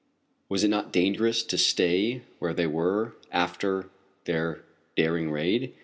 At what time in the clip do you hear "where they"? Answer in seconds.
2.39-2.65